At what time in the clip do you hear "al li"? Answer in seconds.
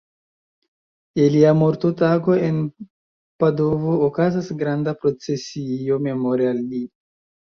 6.53-6.81